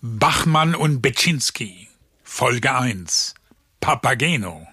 [0.00, 1.88] Bachmann und Beczynski.
[2.22, 3.34] Folge 1.
[3.80, 4.66] Papageno.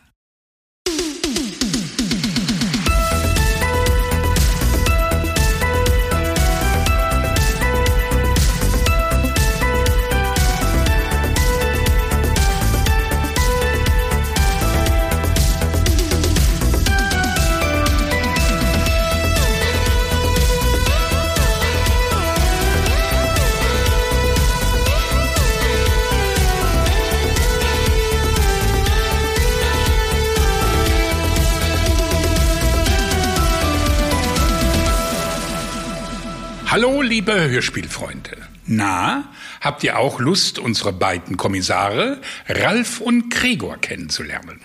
[36.78, 38.38] Hallo, liebe Hörspielfreunde.
[38.68, 44.62] Na, habt ihr auch Lust, unsere beiden Kommissare, Ralf und Gregor, kennenzulernen?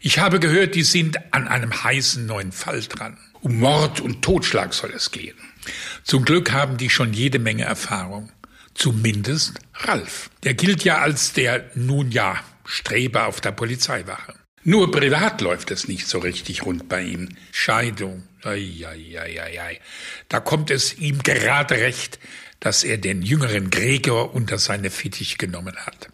[0.00, 3.18] Ich habe gehört, die sind an einem heißen neuen Fall dran.
[3.42, 5.36] Um Mord und Totschlag soll es gehen.
[6.04, 8.32] Zum Glück haben die schon jede Menge Erfahrung.
[8.72, 10.30] Zumindest Ralf.
[10.42, 14.32] Der gilt ja als der, nun ja, Streber auf der Polizeiwache.
[14.64, 17.28] Nur privat läuft es nicht so richtig rund bei ihm.
[17.52, 19.80] Scheidung, Eieieiei.
[20.28, 22.18] Da kommt es ihm gerade recht,
[22.60, 26.08] dass er den jüngeren Gregor unter seine Fittich genommen hat.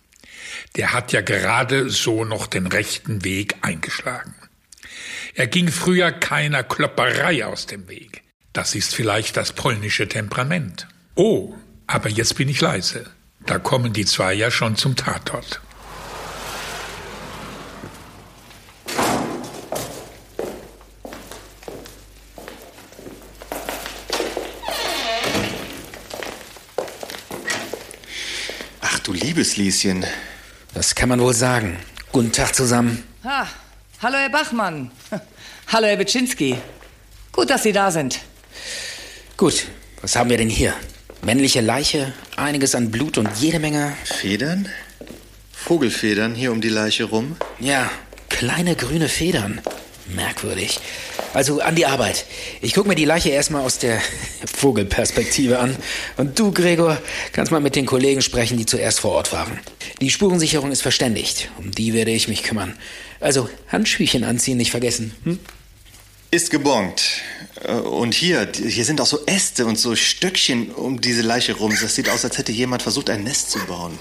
[0.77, 4.35] Der hat ja gerade so noch den rechten Weg eingeschlagen.
[5.35, 8.23] Er ging früher keiner Klopperei aus dem Weg.
[8.53, 10.89] Das ist vielleicht das polnische Temperament.
[11.15, 11.55] Oh,
[11.87, 13.07] aber jetzt bin ich leise.
[13.47, 15.61] Da kommen die zwei ja schon zum Tatort.
[29.33, 30.05] Du liebes Lieschen.
[30.75, 31.79] Das kann man wohl sagen.
[32.13, 33.03] Guten Tag zusammen.
[33.25, 33.49] Ha,
[34.03, 34.91] hallo Herr Bachmann.
[35.69, 36.57] Hallo Herr Witschinski.
[37.31, 38.21] Gut, dass Sie da sind.
[39.39, 39.69] Gut,
[40.03, 40.75] was haben wir denn hier?
[41.23, 43.97] Männliche Leiche, einiges an Blut und jede Menge...
[44.05, 44.69] Federn?
[45.53, 47.37] Vogelfedern hier um die Leiche rum?
[47.59, 47.91] Ja,
[48.29, 49.63] kleine grüne Federn.
[50.09, 50.79] Merkwürdig.
[51.35, 52.27] Also an die Arbeit.
[52.61, 54.01] Ich gucke mir die Leiche erstmal aus der
[54.55, 55.77] Vogelperspektive an.
[56.17, 56.99] Und du, Gregor,
[57.33, 59.59] kannst mal mit den Kollegen sprechen, die zuerst vor Ort waren.
[60.01, 61.51] Die Spurensicherung ist verständigt.
[61.59, 62.77] Um die werde ich mich kümmern.
[63.21, 65.15] Also Handschüchen anziehen, nicht vergessen.
[65.25, 65.39] Hm?
[66.31, 67.03] Ist gebongt.
[67.63, 71.75] Äh, und hier, hier sind auch so Äste und so Stöckchen um diese Leiche rum.
[71.81, 73.99] Das sieht aus, als hätte jemand versucht, ein Nest zu bauen.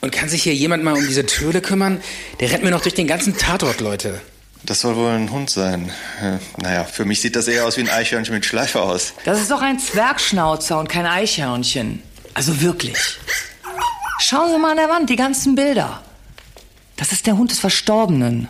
[0.00, 2.00] Und kann sich hier jemand mal um diese Töle kümmern?
[2.40, 4.20] Der rennt mir noch durch den ganzen Tatort, Leute.
[4.66, 5.92] Das soll wohl ein Hund sein.
[6.56, 9.12] Naja, für mich sieht das eher aus wie ein Eichhörnchen mit Schleife aus.
[9.24, 12.02] Das ist doch ein Zwergschnauzer und kein Eichhörnchen.
[12.32, 12.96] Also wirklich.
[14.20, 16.02] Schauen Sie mal an der Wand, die ganzen Bilder.
[16.96, 18.48] Das ist der Hund des Verstorbenen.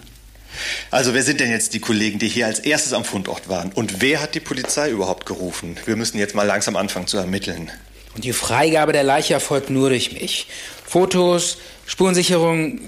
[0.93, 3.73] Also, wer sind denn jetzt die Kollegen, die hier als erstes am Fundort waren?
[3.73, 5.77] Und wer hat die Polizei überhaupt gerufen?
[5.85, 7.73] Wir müssen jetzt mal langsam anfangen zu ermitteln.
[8.15, 10.47] Und die Freigabe der Leiche erfolgt nur durch mich.
[10.87, 12.79] Fotos, Spurensicherung,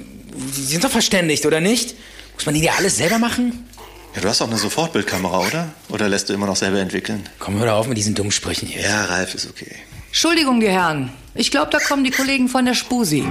[0.56, 1.96] die sind doch verständigt, oder nicht?
[2.36, 3.66] Muss man die dir alles selber machen?
[4.14, 5.68] Ja, du hast auch eine Sofortbildkamera, oder?
[5.88, 7.28] Oder lässt du immer noch selber entwickeln?
[7.38, 8.82] Komm, hör auf mit diesen dummen Sprüchen hier.
[8.82, 9.74] Ja, Ralf ist okay.
[10.08, 11.10] Entschuldigung, die Herren.
[11.34, 13.24] Ich glaube, da kommen die Kollegen von der Spusi.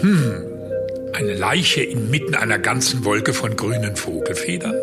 [0.00, 0.44] Hm,
[1.12, 4.74] eine Leiche inmitten einer ganzen Wolke von grünen Vogelfedern?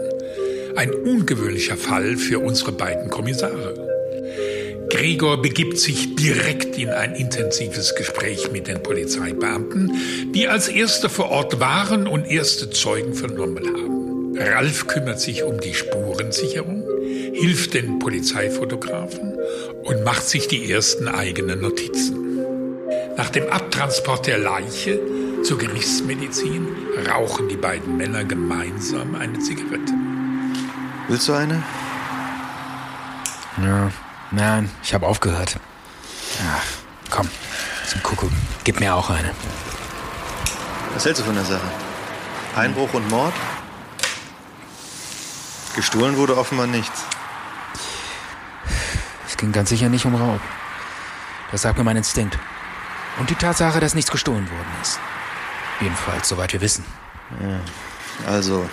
[0.76, 3.85] Ein ungewöhnlicher Fall für unsere beiden Kommissare.
[4.96, 9.92] Gregor begibt sich direkt in ein intensives Gespräch mit den Polizeibeamten,
[10.34, 14.38] die als erste vor Ort waren und erste Zeugen vernommen haben.
[14.38, 16.86] Ralf kümmert sich um die Spurensicherung,
[17.34, 19.34] hilft den Polizeifotografen
[19.84, 22.40] und macht sich die ersten eigenen Notizen.
[23.18, 25.02] Nach dem Abtransport der Leiche
[25.44, 26.70] zur Gerichtsmedizin
[27.12, 29.94] rauchen die beiden Männer gemeinsam eine Zigarette.
[31.10, 31.62] Willst du eine?
[33.62, 33.92] Ja,
[34.32, 35.58] Nein, ich habe aufgehört.
[36.48, 36.64] Ach,
[37.10, 37.30] komm,
[37.88, 38.32] zum Kuckuck.
[38.64, 39.32] Gib mir auch eine.
[40.94, 41.70] Was hältst du von der Sache?
[42.56, 43.34] Einbruch und Mord?
[45.76, 47.04] Gestohlen wurde offenbar nichts.
[49.28, 50.40] Es ging ganz sicher nicht um Raub.
[51.52, 52.40] Das sagt mir mein Instinkt.
[53.20, 55.00] Und die Tatsache, dass nichts gestohlen worden ist.
[55.82, 56.86] Jedenfalls, soweit wir wissen.
[57.42, 57.60] Ja.
[58.32, 58.70] Also,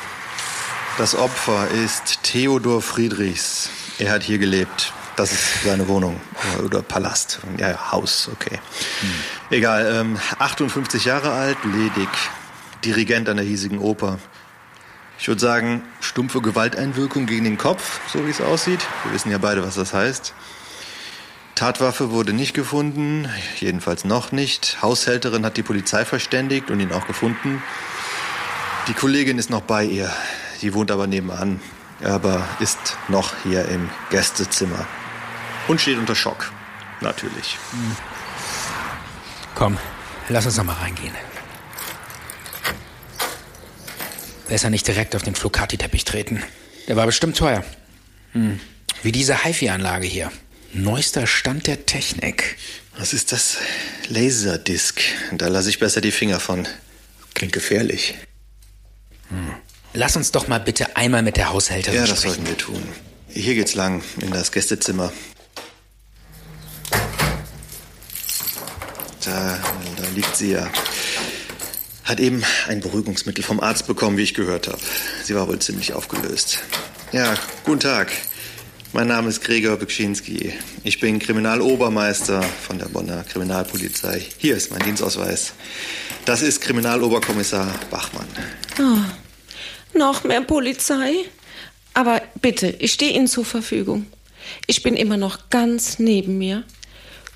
[0.98, 3.70] das Opfer ist Theodor Friedrichs.
[3.98, 4.92] Er hat hier gelebt.
[5.22, 6.20] Das ist seine Wohnung
[6.64, 7.38] oder Palast.
[7.56, 8.58] Ja, Haus, okay.
[9.02, 9.10] Hm.
[9.50, 12.08] Egal, ähm, 58 Jahre alt, ledig,
[12.84, 14.18] Dirigent an der hiesigen Oper.
[15.20, 18.80] Ich würde sagen, stumpfe Gewalteinwirkung gegen den Kopf, so wie es aussieht.
[19.04, 20.34] Wir wissen ja beide, was das heißt.
[21.54, 23.28] Tatwaffe wurde nicht gefunden,
[23.60, 24.82] jedenfalls noch nicht.
[24.82, 27.62] Haushälterin hat die Polizei verständigt und ihn auch gefunden.
[28.88, 30.10] Die Kollegin ist noch bei ihr.
[30.62, 31.60] Die wohnt aber nebenan,
[32.02, 34.84] aber ist noch hier im Gästezimmer.
[35.68, 36.52] Und steht unter Schock.
[37.00, 37.58] Natürlich.
[39.54, 39.78] Komm,
[40.28, 41.14] lass uns noch mal reingehen.
[44.48, 46.42] Besser nicht direkt auf den Flocati-Teppich treten.
[46.88, 47.64] Der war bestimmt teuer.
[48.32, 48.60] Hm.
[49.02, 50.30] Wie diese HiFi-Anlage hier.
[50.74, 52.56] Neuester Stand der Technik.
[52.96, 53.56] Was ist das?
[54.08, 55.00] Laserdisc.
[55.32, 56.66] Da lasse ich besser die Finger von.
[57.34, 58.14] Klingt gefährlich.
[59.28, 59.54] Hm.
[59.94, 62.34] Lass uns doch mal bitte einmal mit der Haushälterin Ja, das sprechen.
[62.34, 62.82] sollten wir tun.
[63.28, 65.12] Hier geht's lang, in das Gästezimmer.
[69.24, 69.58] Da,
[69.96, 70.70] da liegt sie ja.
[72.04, 74.80] Hat eben ein Beruhigungsmittel vom Arzt bekommen, wie ich gehört habe.
[75.22, 76.58] Sie war wohl ziemlich aufgelöst.
[77.12, 77.34] Ja,
[77.64, 78.10] guten Tag.
[78.92, 80.52] Mein Name ist Gregor Bekschinski.
[80.84, 84.22] Ich bin Kriminalobermeister von der Bonner Kriminalpolizei.
[84.38, 85.54] Hier ist mein Dienstausweis.
[86.24, 88.26] Das ist Kriminaloberkommissar Bachmann.
[88.78, 91.14] Oh, noch mehr Polizei?
[91.94, 94.06] Aber bitte, ich stehe Ihnen zur Verfügung.
[94.66, 96.64] Ich bin immer noch ganz neben mir.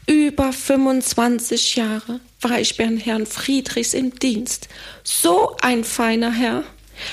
[0.06, 4.69] Über 25 Jahre war ich beim Herrn Friedrichs im Dienst.
[5.03, 6.62] So ein feiner Herr.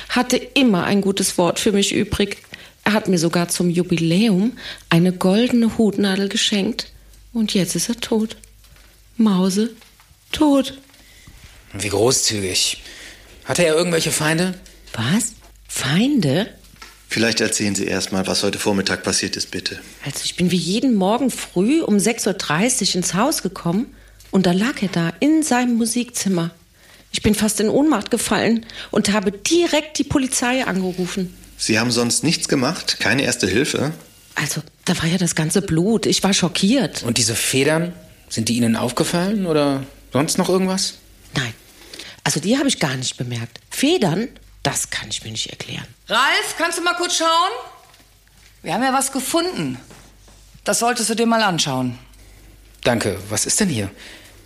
[0.09, 2.37] Hatte immer ein gutes Wort für mich übrig.
[2.83, 4.57] Er hat mir sogar zum Jubiläum
[4.89, 6.91] eine goldene Hutnadel geschenkt.
[7.33, 8.37] Und jetzt ist er tot.
[9.17, 9.71] Mause,
[10.31, 10.77] tot.
[11.73, 12.83] Wie großzügig.
[13.45, 14.53] Hatte er irgendwelche Feinde?
[14.93, 15.33] Was?
[15.67, 16.53] Feinde?
[17.13, 19.79] Vielleicht erzählen Sie erst mal, was heute Vormittag passiert ist, bitte.
[20.03, 23.93] Also ich bin wie jeden Morgen früh um 6.30 Uhr ins Haus gekommen
[24.31, 26.49] und da lag er da in seinem Musikzimmer.
[27.11, 31.31] Ich bin fast in Ohnmacht gefallen und habe direkt die Polizei angerufen.
[31.55, 32.97] Sie haben sonst nichts gemacht?
[32.99, 33.91] Keine erste Hilfe?
[34.33, 36.07] Also, da war ja das ganze Blut.
[36.07, 37.03] Ich war schockiert.
[37.03, 37.93] Und diese Federn,
[38.27, 40.95] sind die Ihnen aufgefallen oder sonst noch irgendwas?
[41.35, 41.53] Nein.
[42.23, 43.59] Also, die habe ich gar nicht bemerkt.
[43.69, 44.29] Federn,
[44.63, 45.87] das kann ich mir nicht erklären.
[46.07, 47.51] Ralf, kannst du mal kurz schauen?
[48.61, 49.77] Wir haben ja was gefunden.
[50.63, 51.99] Das solltest du dir mal anschauen.
[52.83, 53.19] Danke.
[53.29, 53.91] Was ist denn hier?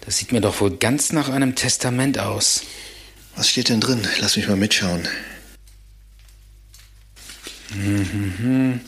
[0.02, 2.64] Das sieht mir doch wohl ganz nach einem Testament aus.
[3.36, 4.08] Was steht denn drin?
[4.20, 5.08] Lass mich mal mitschauen.
[7.76, 8.82] Mhm.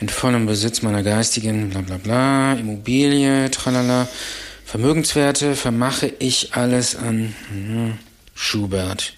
[0.00, 4.08] In vollem Besitz meiner geistigen bla bla bla, Immobilie, tralala,
[4.64, 7.98] Vermögenswerte vermache ich alles an mhm.
[8.34, 9.14] Schubert.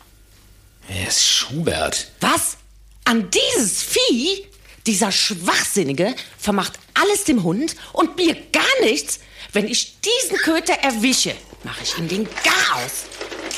[0.88, 2.08] Wer ist Schubert?
[2.20, 2.56] Was?
[3.05, 4.46] An dieses Vieh?
[4.87, 9.20] Dieser Schwachsinnige vermacht alles dem Hund und mir gar nichts?
[9.52, 13.05] Wenn ich diesen Köter erwische, mache ich ihm den Garaus.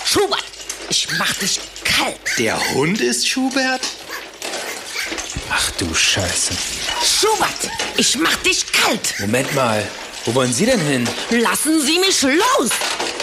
[0.04, 0.44] Schubert,
[0.90, 2.18] ich mach dich kalt.
[2.38, 3.82] Der Hund ist Schubert?
[5.50, 6.52] Ach du Scheiße.
[7.02, 9.14] Schubert, ich mach dich kalt.
[9.20, 9.86] Moment mal.
[10.24, 11.08] Wo wollen Sie denn hin?
[11.30, 12.70] Lassen Sie mich los.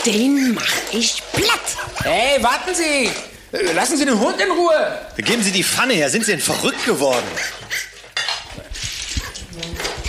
[0.05, 1.77] Den mach ich platt.
[2.03, 3.11] Hey, warten Sie!
[3.51, 4.99] Äh, Lassen Sie den Hund in Ruhe!
[5.17, 6.09] Geben Sie die Pfanne her.
[6.09, 7.25] Sind Sie denn verrückt geworden?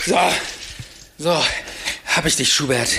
[0.04, 0.18] So,
[1.18, 1.42] so,
[2.06, 2.90] hab ich dich, Schubert.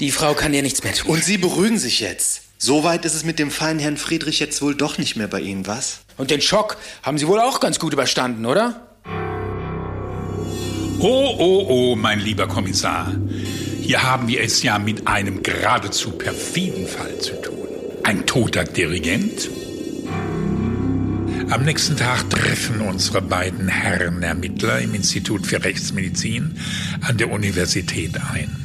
[0.00, 1.10] Die Frau kann dir nichts mehr tun.
[1.10, 2.42] Und Sie beruhigen sich jetzt.
[2.58, 5.40] So weit ist es mit dem feinen Herrn Friedrich jetzt wohl doch nicht mehr bei
[5.40, 6.00] Ihnen, was?
[6.16, 8.88] Und den Schock haben Sie wohl auch ganz gut überstanden, oder?
[10.98, 13.12] Oh, oh, oh, mein lieber Kommissar.
[13.82, 17.68] Hier haben wir es ja mit einem geradezu perfiden Fall zu tun.
[18.04, 19.50] Ein toter Dirigent?
[21.50, 26.58] Am nächsten Tag treffen unsere beiden Herren Ermittler im Institut für Rechtsmedizin
[27.02, 28.56] an der Universität ein.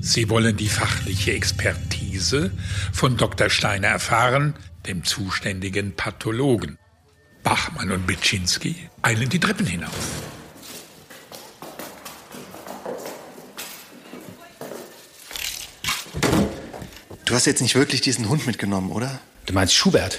[0.00, 2.50] Sie wollen die fachliche Expertise
[2.92, 3.50] von Dr.
[3.50, 4.54] Steiner erfahren,
[4.86, 6.78] dem zuständigen Pathologen.
[7.42, 9.92] Bachmann und Bitschinski eilen die Treppen hinauf.
[17.24, 19.20] Du hast jetzt nicht wirklich diesen Hund mitgenommen, oder?
[19.46, 20.18] Du meinst Schubert?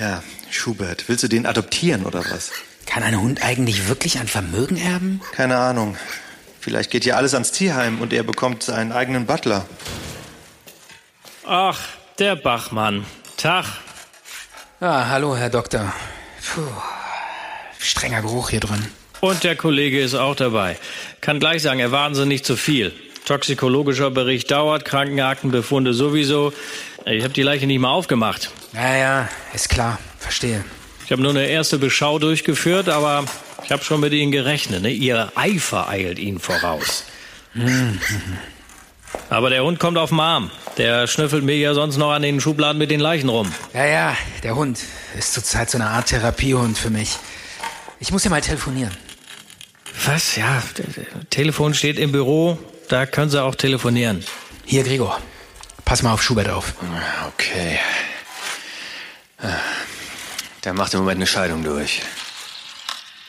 [0.00, 1.04] Ja, Schubert.
[1.08, 2.52] Willst du den adoptieren oder was?
[2.86, 5.20] Kann ein Hund eigentlich wirklich ein Vermögen erben?
[5.32, 5.94] Keine Ahnung.
[6.58, 9.66] Vielleicht geht ja alles ans Tierheim und er bekommt seinen eigenen Butler.
[11.46, 11.78] Ach,
[12.18, 13.04] der Bachmann.
[13.36, 13.66] Tag.
[14.80, 15.92] Ah, hallo, Herr Doktor.
[16.54, 16.62] Puh,
[17.78, 18.86] strenger Geruch hier drin.
[19.20, 20.78] Und der Kollege ist auch dabei.
[21.20, 22.94] Kann gleich sagen, erwarten Sie nicht zu viel.
[23.26, 26.54] Toxikologischer Bericht dauert, Krankenaktenbefunde sowieso.
[27.04, 28.50] Ich habe die Leiche nicht mal aufgemacht.
[28.72, 29.98] Ja, ja, ist klar.
[30.18, 30.64] Verstehe.
[31.04, 33.24] Ich habe nur eine erste Beschau durchgeführt, aber
[33.64, 34.82] ich habe schon mit Ihnen gerechnet.
[34.82, 34.90] Ne?
[34.90, 37.04] Ihr Eifer eilt Ihnen voraus.
[39.28, 40.50] Aber der Hund kommt auf den Arm.
[40.76, 43.52] Der schnüffelt mir ja sonst noch an den Schubladen mit den Leichen rum.
[43.74, 44.78] Ja, ja, der Hund
[45.18, 47.16] ist zurzeit so eine Art Therapiehund für mich.
[47.98, 48.96] Ich muss ja mal telefonieren.
[50.06, 50.36] Was?
[50.36, 50.62] Ja,
[51.28, 52.58] Telefon steht im Büro.
[52.88, 54.24] Da können Sie auch telefonieren.
[54.64, 55.20] Hier, Gregor.
[55.84, 56.74] Pass mal auf Schubert auf.
[57.28, 57.78] Okay.
[60.64, 62.02] Der macht im Moment eine Scheidung durch.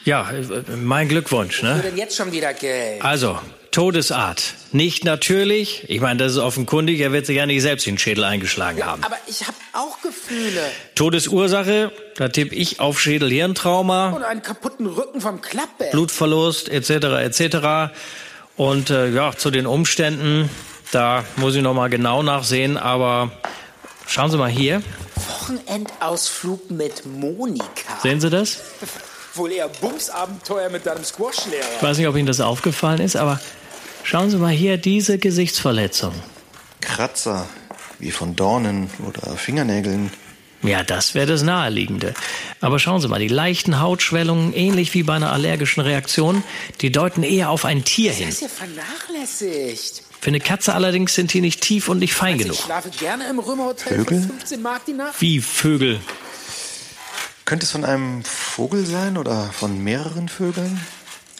[0.03, 1.79] Ja, äh, mein Glückwunsch, ne?
[1.83, 3.03] denn jetzt schon wieder Geld?
[3.03, 3.39] Also,
[3.71, 4.55] Todesart.
[4.73, 5.85] Nicht natürlich.
[5.87, 6.99] Ich meine, das ist offenkundig.
[6.99, 9.01] Er wird sich ja nicht selbst den Schädel eingeschlagen haben.
[9.03, 10.61] Aber ich habe auch Gefühle.
[10.95, 15.91] Todesursache, da tippe ich auf Schädel-Hirntrauma, Und einen kaputten Rücken vom Klappbett.
[15.91, 16.89] Blutverlust etc.
[16.89, 17.93] etc.
[18.57, 20.49] Und äh, ja, zu den Umständen,
[20.91, 22.75] da muss ich noch mal genau nachsehen.
[22.75, 23.31] Aber
[24.07, 24.81] schauen Sie mal hier.
[25.15, 27.99] Wochenendausflug mit Monika.
[28.01, 28.59] Sehen Sie das?
[29.35, 31.63] Wohl eher Bumsabenteuer mit deinem Ich Squashlehrer.
[31.81, 33.39] weiß nicht, ob Ihnen das aufgefallen ist, aber
[34.03, 36.13] schauen Sie mal hier diese Gesichtsverletzung.
[36.81, 37.47] Kratzer,
[37.99, 40.11] wie von Dornen oder Fingernägeln.
[40.63, 42.13] Ja, das wäre das Naheliegende.
[42.59, 46.43] Aber schauen Sie mal, die leichten Hautschwellungen, ähnlich wie bei einer allergischen Reaktion,
[46.81, 48.27] die deuten eher auf ein Tier hin.
[48.27, 50.03] Das ist ja vernachlässigt.
[50.21, 52.57] Für eine Katze allerdings sind die nicht tief und nicht fein Ich genug.
[52.57, 54.21] schlafe gerne im Römerhotel Vögel?
[54.21, 55.19] für 15 Mark die Nacht.
[55.19, 55.99] Wie Vögel.
[57.45, 60.79] Könnte es von einem Vogel sein oder von mehreren Vögeln?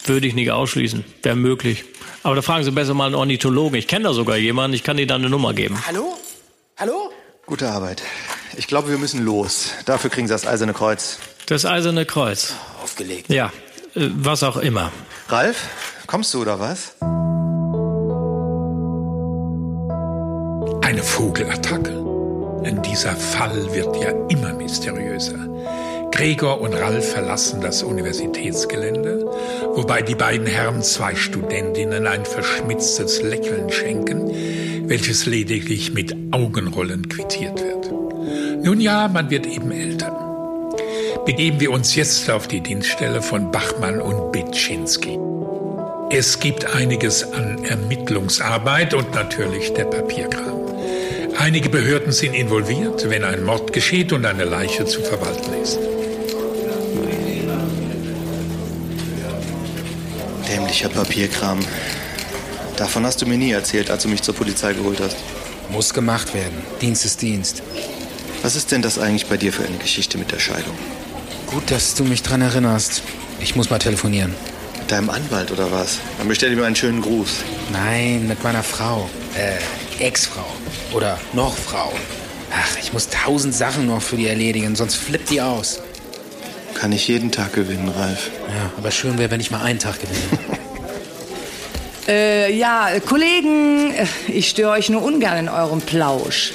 [0.06, 1.06] Würde ich nicht ausschließen.
[1.22, 1.86] Wäre möglich.
[2.24, 3.78] Aber da fragen Sie besser mal einen Ornithologen.
[3.78, 4.74] Ich kenne da sogar jemanden.
[4.74, 5.78] Ich kann Ihnen da eine Nummer geben.
[5.86, 6.18] Hallo?
[6.78, 7.12] Hallo?
[7.46, 8.02] Gute Arbeit.
[8.58, 9.70] Ich glaube, wir müssen los.
[9.86, 11.20] Dafür kriegen Sie das Eiserne Kreuz.
[11.46, 12.56] Das Eiserne Kreuz.
[12.84, 13.30] Aufgelegt.
[13.30, 13.54] Ja,
[13.96, 14.92] äh, was auch immer.
[15.30, 15.68] Ralf,
[16.08, 16.96] kommst du oder was?
[20.92, 22.04] Eine Vogelattacke.
[22.66, 25.40] Denn dieser Fall wird ja immer mysteriöser.
[26.12, 29.26] Gregor und Ralf verlassen das Universitätsgelände,
[29.74, 34.34] wobei die beiden Herren zwei Studentinnen ein verschmitztes Lächeln schenken,
[34.90, 37.90] welches lediglich mit Augenrollen quittiert wird.
[38.62, 40.12] Nun ja, man wird eben älter.
[41.26, 45.18] Begeben wir uns jetzt auf die Dienststelle von Bachmann und Bitschinski.
[46.10, 50.61] Es gibt einiges an Ermittlungsarbeit und natürlich der Papierkram.
[51.38, 55.80] Einige Behörden sind involviert, wenn ein Mord geschieht und eine Leiche zu verwalten ist.
[60.48, 61.60] Dämlicher Papierkram.
[62.78, 65.18] Davon hast du mir nie erzählt, als du mich zur Polizei geholt hast.
[65.70, 66.64] Muss gemacht werden.
[66.82, 67.64] Dienst ist Dienst.
[68.42, 70.76] Was ist denn das eigentlich bei dir für eine Geschichte mit der Scheidung?
[71.48, 73.04] Gut, dass du mich dran erinnerst.
[73.40, 74.34] Ich muss mal telefonieren.
[74.78, 76.00] Mit deinem Anwalt oder was?
[76.18, 77.44] Dann bestell dir mir einen schönen Gruß.
[77.72, 79.10] Nein, mit meiner Frau.
[79.36, 79.58] Äh,
[80.02, 80.46] Ex-Frau.
[80.94, 81.92] Oder noch Frau.
[82.52, 85.80] Ach, ich muss tausend Sachen noch für die erledigen, sonst flippt die aus.
[86.74, 88.32] Kann ich jeden Tag gewinnen, Ralf.
[88.48, 90.20] Ja, aber schön wäre, wenn ich mal einen Tag gewinne.
[92.08, 96.52] Äh, ja, Kollegen, äh, ich störe euch nur ungern in eurem Plausch.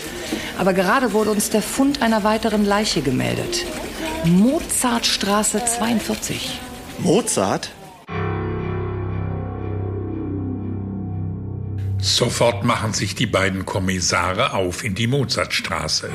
[0.58, 3.64] Aber gerade wurde uns der Fund einer weiteren Leiche gemeldet.
[4.24, 6.58] Mozartstraße 42.
[6.98, 7.70] Mozart?
[12.06, 16.08] Sofort machen sich die beiden Kommissare auf in die Mozartstraße.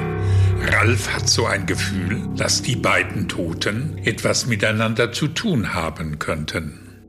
[0.62, 7.04] Ralf hat so ein Gefühl, dass die beiden Toten etwas miteinander zu tun haben könnten.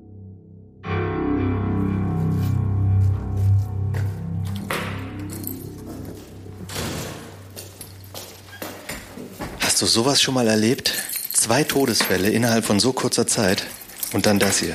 [9.61, 10.93] Hast du sowas schon mal erlebt?
[11.33, 13.65] Zwei Todesfälle innerhalb von so kurzer Zeit.
[14.13, 14.75] Und dann das hier.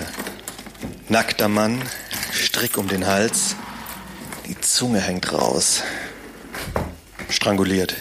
[1.09, 1.81] Nackter Mann,
[2.31, 3.57] Strick um den Hals,
[4.77, 5.81] Zunge hängt raus.
[7.29, 7.95] Stranguliert.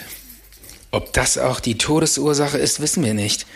[0.91, 3.47] Ob das auch die Todesursache ist, wissen wir nicht.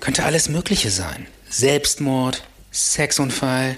[0.00, 1.26] Könnte alles Mögliche sein.
[1.50, 3.76] Selbstmord, Sexunfall,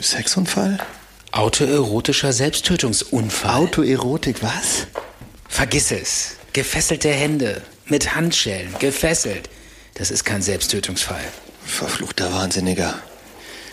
[0.00, 0.78] Sexunfall?
[1.32, 3.56] autoerotischer Selbsttötungsunfall.
[3.56, 4.86] Autoerotik, was?
[5.48, 6.36] Vergiss es.
[6.52, 9.50] Gefesselte Hände, mit Handschellen, gefesselt.
[9.94, 11.24] Das ist kein Selbsttötungsfall.
[11.64, 13.00] Verfluchter Wahnsinniger.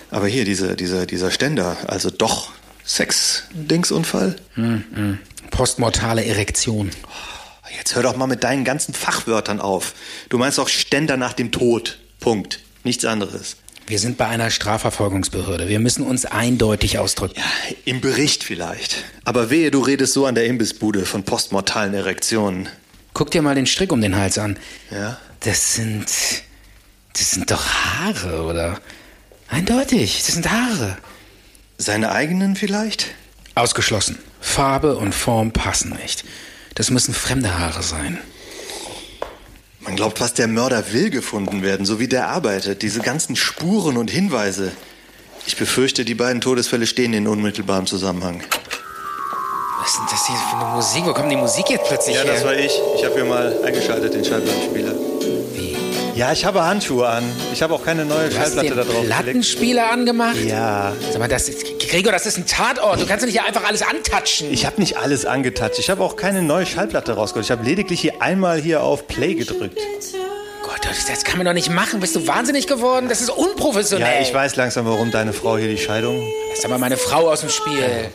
[0.10, 2.52] Aber hier, diese, dieser, dieser Ständer, also doch
[2.86, 4.36] Sex-Dingsunfall?
[5.52, 6.92] Postmortale Erektion.
[7.78, 9.94] Jetzt hör doch mal mit deinen ganzen Fachwörtern auf.
[10.30, 12.00] Du meinst doch Ständer nach dem Tod.
[12.20, 12.60] Punkt.
[12.84, 13.58] Nichts anderes.
[13.88, 15.68] Wir sind bei einer Strafverfolgungsbehörde.
[15.68, 17.36] Wir müssen uns eindeutig ausdrücken.
[17.38, 19.04] Ja, im Bericht vielleicht.
[19.26, 22.70] Aber wehe, du redest so an der Imbissbude von postmortalen Erektionen.
[23.14, 24.58] Guck dir mal den Strick um den Hals an.
[24.90, 25.18] Ja?
[25.42, 26.06] Das sind.
[27.14, 28.80] Das sind doch Haare, oder?
[29.50, 30.98] Eindeutig, das sind Haare.
[31.84, 33.08] Seine eigenen vielleicht?
[33.56, 34.18] Ausgeschlossen.
[34.40, 36.24] Farbe und Form passen nicht.
[36.76, 38.18] Das müssen fremde Haare sein.
[39.82, 42.84] Man glaubt fast, der Mörder will gefunden werden, so wie der arbeitet.
[42.84, 44.72] Diese ganzen Spuren und Hinweise.
[45.46, 48.42] Ich befürchte, die beiden Todesfälle stehen in unmittelbarem Zusammenhang.
[49.82, 51.04] Was ist denn das hier für eine Musik?
[51.06, 52.34] Wo kommt die Musik jetzt plötzlich Ja, her?
[52.34, 52.72] das war ich.
[52.96, 54.96] Ich habe hier mal eingeschaltet, den Schallplattenspieler.
[56.16, 57.24] Ja, ich habe Handschuhe an.
[57.54, 58.72] Ich habe auch keine neue Du hast den
[59.06, 60.38] Plattenspieler angemacht?
[60.46, 60.94] Ja.
[61.10, 63.02] Sag mal, das ist, Gregor, das ist ein Tatort.
[63.02, 64.52] Du kannst doch nicht hier einfach alles antatschen.
[64.52, 65.80] Ich habe nicht alles angetatscht.
[65.80, 67.46] Ich habe auch keine neue Schallplatte rausgeholt.
[67.46, 69.80] Ich habe lediglich hier einmal hier auf Play gedrückt.
[70.64, 72.00] Gott, das Das kann man doch nicht machen.
[72.00, 73.10] Bist du wahnsinnig geworden?
[73.10, 74.16] Das ist unprofessionell.
[74.16, 76.22] Ja, ich weiß langsam, warum deine Frau hier die Scheidung.
[76.52, 78.12] Lass aber meine Frau aus dem Spiel.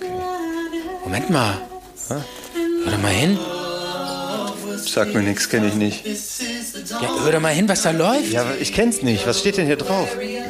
[1.04, 1.54] Moment mal.
[2.08, 2.22] Hör
[2.92, 3.38] doch mal hin.
[4.92, 6.04] Sag mir nichts, kenne ich nicht.
[6.06, 8.30] Ja, hör doch mal hin, was da läuft.
[8.30, 9.26] Ja, aber ich kenn's nicht.
[9.26, 10.08] Was steht denn hier drauf?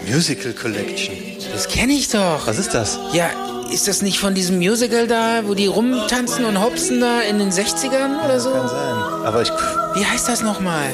[0.08, 1.14] Musical Collection.
[1.52, 2.46] Das kenne ich doch.
[2.46, 2.98] Was ist das?
[3.12, 3.30] Ja,
[3.72, 7.50] ist das nicht von diesem Musical da, wo die rumtanzen und hopsen da in den
[7.50, 8.50] 60ern oder so?
[8.52, 8.94] Kann sein.
[9.24, 9.50] Aber ich.
[9.94, 10.86] Wie heißt das nochmal?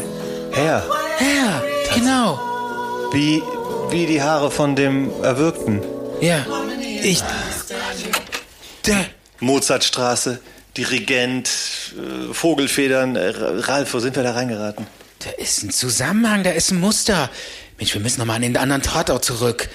[0.53, 0.83] Herr,
[1.21, 1.63] Ja,
[1.95, 2.41] genau.
[3.13, 3.43] wie,
[3.91, 5.81] wie die Haare von dem Erwürgten.
[6.21, 6.47] Ja,
[7.03, 7.23] ich...
[8.83, 9.05] Da,
[9.41, 10.41] Mozartstraße,
[10.77, 11.49] Dirigent,
[11.97, 13.17] äh, Vogelfedern.
[13.17, 14.87] Äh, Ralf, wo sind wir da reingeraten?
[15.25, 17.31] da ist ein Zusammenhang, da ist ein Muster.
[17.79, 19.69] Mensch, wir müssen nochmal an den anderen Tatort zurück.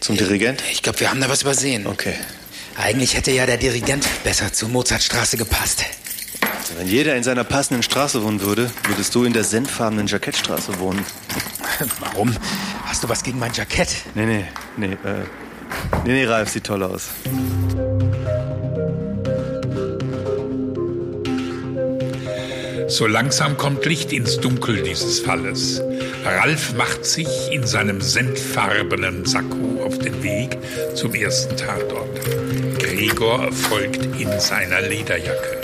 [0.00, 0.62] Zum Dirigent?
[0.70, 1.86] Ich glaube, wir haben da was übersehen.
[1.86, 2.14] Okay.
[2.76, 5.84] Eigentlich hätte ja der Dirigent besser zur Mozartstraße gepasst.
[6.42, 10.78] Also wenn jeder in seiner passenden Straße wohnen würde, würdest du in der senfarbenen Jackettstraße
[10.78, 11.04] wohnen.
[12.00, 12.34] Warum?
[12.84, 13.88] Hast du was gegen mein Jackett?
[14.14, 14.44] Nee, nee,
[14.76, 15.24] nee, äh.
[16.04, 17.08] Nee, nee, Ralf sieht toll aus.
[22.94, 25.82] So langsam kommt Licht ins Dunkel dieses Falles.
[26.24, 30.56] Ralf macht sich in seinem senffarbenen Sakko auf den Weg
[30.94, 32.20] zum ersten Tatort.
[32.78, 35.60] Gregor folgt in seiner Lederjacke.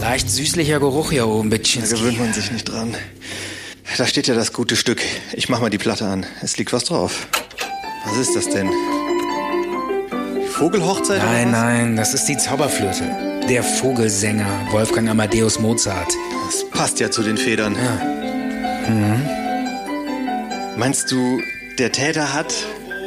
[0.00, 1.94] Leicht süßlicher Geruch hier oben, Da Bitschinski.
[1.94, 2.96] gewöhnt man sich nicht dran.
[3.96, 5.00] Da steht ja das gute Stück.
[5.34, 6.26] Ich mach mal die Platte an.
[6.42, 7.28] Es liegt was drauf.
[8.06, 8.68] Was ist das denn?
[10.54, 11.20] Vogelhochzeit?
[11.20, 13.02] Nein, nein, das ist die Zauberflöte.
[13.48, 16.12] Der Vogelsänger Wolfgang Amadeus Mozart.
[16.46, 17.72] Das passt ja zu den Federn.
[18.86, 19.28] Mhm.
[20.76, 21.40] Meinst du,
[21.80, 22.54] der Täter hat.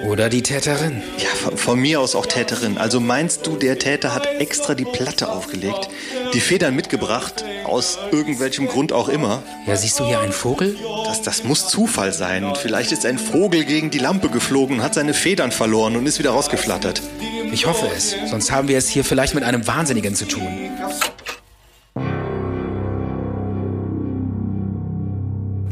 [0.06, 1.02] Oder die Täterin.
[1.18, 2.78] Ja, von, von mir aus auch Täterin.
[2.78, 5.90] Also meinst du, der Täter hat extra die Platte aufgelegt,
[6.34, 9.42] die Federn mitgebracht, aus irgendwelchem Grund auch immer?
[9.66, 10.76] Ja, siehst du hier einen Vogel?
[11.06, 12.54] Das, das muss Zufall sein.
[12.62, 16.32] Vielleicht ist ein Vogel gegen die Lampe geflogen hat seine Federn verloren und ist wieder
[16.32, 17.02] rausgeflattert.
[17.52, 18.16] Ich hoffe es.
[18.30, 20.48] Sonst haben wir es hier vielleicht mit einem Wahnsinnigen zu tun.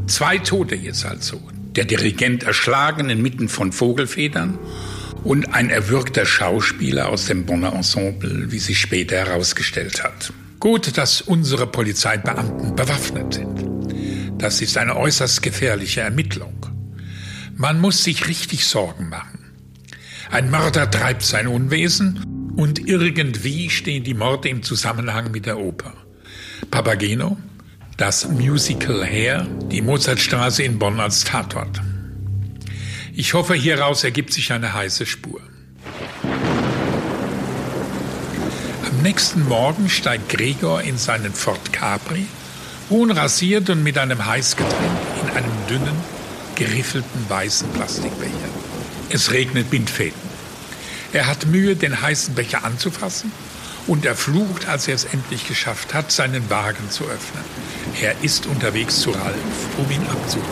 [0.07, 1.41] Zwei Tote jetzt also.
[1.75, 4.57] Der Dirigent erschlagen inmitten von Vogelfedern
[5.23, 10.31] und ein erwürgter Schauspieler aus dem Bonner Ensemble, wie sich später herausgestellt hat.
[10.59, 14.41] Gut, dass unsere Polizeibeamten bewaffnet sind.
[14.41, 16.65] Das ist eine äußerst gefährliche Ermittlung.
[17.55, 19.44] Man muss sich richtig Sorgen machen.
[20.31, 25.93] Ein Mörder treibt sein Unwesen und irgendwie stehen die Morde im Zusammenhang mit der Oper.
[26.71, 27.37] Papageno,
[27.97, 31.81] das Musical Hair, die Mozartstraße in Bonn als Tatort.
[33.13, 35.39] Ich hoffe, hieraus ergibt sich eine heiße Spur.
[38.89, 42.25] Am nächsten Morgen steigt Gregor in seinen Ford Capri,
[42.89, 45.95] unrasiert und mit einem Heißgetränk in einem dünnen,
[46.55, 48.64] geriffelten weißen Plastikbecher.
[49.09, 50.19] Es regnet Bindfäden.
[51.13, 53.31] Er hat Mühe, den heißen Becher anzufassen
[53.87, 57.43] und er flucht, als er es endlich geschafft hat, seinen Wagen zu öffnen.
[58.01, 59.35] Er ist unterwegs zu Ralf,
[59.77, 60.45] um ihn abzuholen.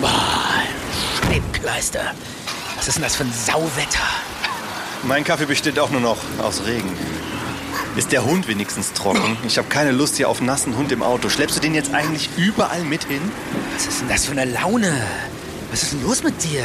[0.00, 0.62] Boah,
[1.22, 2.12] Scheibenkleister.
[2.76, 4.04] Was ist denn das für ein Sauwetter?
[5.04, 6.92] Mein Kaffee besteht auch nur noch aus Regen.
[7.96, 9.38] Ist der Hund wenigstens trocken?
[9.46, 11.30] Ich habe keine Lust hier auf nassen Hund im Auto.
[11.30, 13.22] Schleppst du den jetzt eigentlich überall mit hin?
[13.74, 14.92] Was ist denn das für eine Laune?
[15.70, 16.62] Was ist denn los mit dir?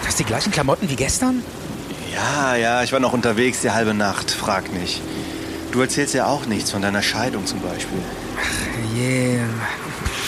[0.00, 1.42] Du hast die gleichen Klamotten wie gestern?
[2.12, 4.30] Ja, ja, ich war noch unterwegs die halbe Nacht.
[4.30, 5.02] Frag nicht.
[5.72, 7.98] Du erzählst ja auch nichts von deiner Scheidung zum Beispiel.
[8.96, 9.44] Yeah.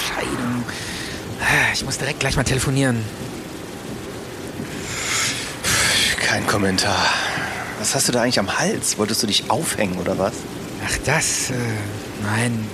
[0.09, 0.65] Scheidung.
[1.73, 3.03] Ich muss direkt gleich mal telefonieren.
[6.21, 7.07] Kein Kommentar.
[7.85, 8.97] Was hast du da eigentlich am Hals?
[8.97, 10.33] Wolltest du dich aufhängen oder was?
[10.87, 11.51] Ach, das?
[11.51, 11.55] Äh,
[12.23, 12.67] nein.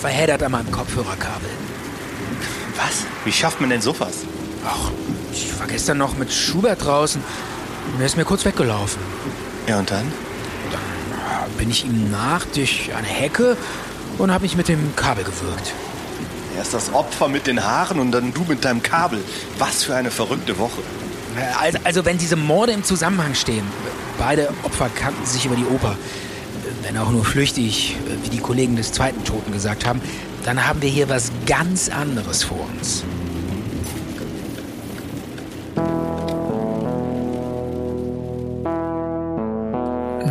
[0.00, 1.50] Verheddert an meinem Kopfhörerkabel.
[2.76, 3.04] Was?
[3.26, 4.24] Wie schafft man denn sowas?
[4.66, 4.90] Ach,
[5.34, 7.22] ich war gestern noch mit Schubert draußen.
[7.92, 9.02] Und er ist mir kurz weggelaufen.
[9.66, 10.10] Ja, und dann?
[10.72, 13.54] Dann bin ich ihm nach durch eine Hecke
[14.16, 15.74] und habe mich mit dem Kabel gewürgt.
[16.56, 19.22] Erst das Opfer mit den Haaren und dann du mit deinem Kabel.
[19.58, 20.80] Was für eine verrückte Woche.
[21.36, 23.66] Äh, Also, also wenn diese Morde im Zusammenhang stehen,
[24.18, 25.96] beide Opfer kannten sich über die Oper,
[26.82, 30.00] wenn auch nur flüchtig, wie die Kollegen des zweiten Toten gesagt haben,
[30.44, 33.04] dann haben wir hier was ganz anderes vor uns.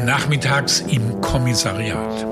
[0.05, 2.25] Nachmittags im Kommissariat.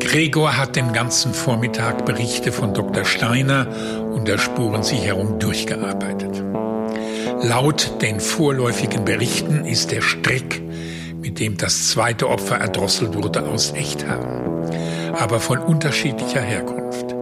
[0.00, 3.04] Gregor hat den ganzen Vormittag Berichte von Dr.
[3.04, 3.66] Steiner
[4.12, 6.42] und der Spurensicherung durchgearbeitet.
[7.42, 10.62] Laut den vorläufigen Berichten ist der Strick,
[11.20, 14.24] mit dem das zweite Opfer erdrosselt wurde, aus Echthaar,
[15.18, 17.14] aber von unterschiedlicher Herkunft.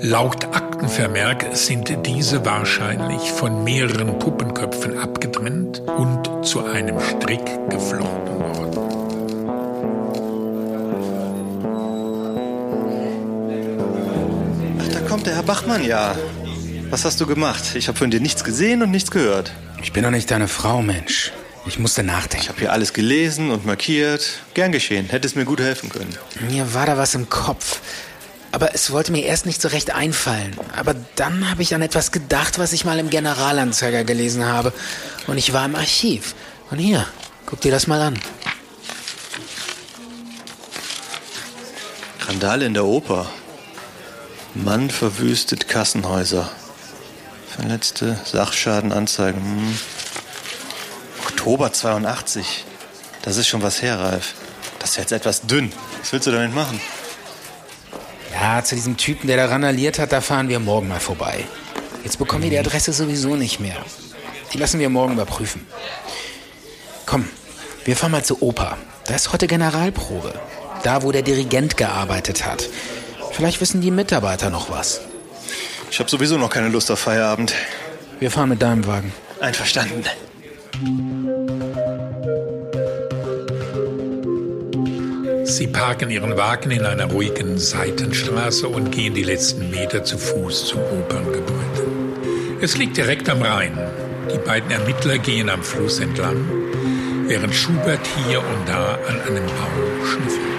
[0.00, 8.78] Laut Aktenvermerk sind diese wahrscheinlich von mehreren Puppenköpfen abgetrennt und zu einem Strick geflochten worden.
[14.78, 16.14] Ach, da kommt der Herr Bachmann ja.
[16.90, 17.74] Was hast du gemacht?
[17.74, 19.52] Ich habe von dir nichts gesehen und nichts gehört.
[19.82, 21.32] Ich bin doch nicht deine Frau, Mensch.
[21.66, 22.44] Ich musste nachdenken.
[22.44, 24.40] Ich habe hier alles gelesen und markiert.
[24.54, 25.06] Gern geschehen.
[25.06, 26.14] Hättest mir gut helfen können.
[26.48, 27.80] Mir war da was im Kopf.
[28.52, 30.56] Aber es wollte mir erst nicht so recht einfallen.
[30.76, 34.72] Aber dann habe ich an etwas gedacht, was ich mal im Generalanzeiger gelesen habe.
[35.26, 36.34] Und ich war im Archiv.
[36.70, 37.06] Und hier,
[37.46, 38.18] guck dir das mal an.
[42.28, 43.28] Randale in der Oper.
[44.54, 46.48] Mann verwüstet Kassenhäuser.
[47.54, 49.40] Verletzte Sachschadenanzeigen.
[49.40, 49.78] Hm.
[51.22, 52.64] Oktober 82.
[53.22, 54.34] Das ist schon was her, Ralf.
[54.80, 55.72] Das ist jetzt etwas dünn.
[56.00, 56.80] Was willst du damit machen?
[58.32, 61.44] Ja, zu diesem Typen, der da randaliert hat, da fahren wir morgen mal vorbei.
[62.02, 63.76] Jetzt bekommen wir die Adresse sowieso nicht mehr.
[64.52, 65.64] Die lassen wir morgen überprüfen.
[67.06, 67.28] Komm,
[67.84, 68.78] wir fahren mal zur Oper.
[69.06, 70.34] Da ist heute Generalprobe.
[70.82, 72.68] Da, wo der Dirigent gearbeitet hat.
[73.30, 75.02] Vielleicht wissen die Mitarbeiter noch was.
[75.94, 77.54] Ich habe sowieso noch keine Lust auf Feierabend.
[78.18, 79.12] Wir fahren mit deinem Wagen.
[79.40, 80.02] Einverstanden.
[85.44, 90.66] Sie parken ihren Wagen in einer ruhigen Seitenstraße und gehen die letzten Meter zu Fuß
[90.66, 91.86] zum Operngebäude.
[92.60, 93.78] Es liegt direkt am Rhein.
[94.32, 96.44] Die beiden Ermittler gehen am Fluss entlang,
[97.28, 100.53] während Schubert hier und da an einem Baum schnüffelt.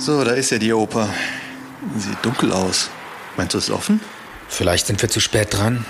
[0.00, 1.12] So, da ist ja die Oper.
[1.94, 2.88] Sieht dunkel aus.
[3.36, 4.00] Meinst du, es ist offen?
[4.48, 5.84] Vielleicht sind wir zu spät dran.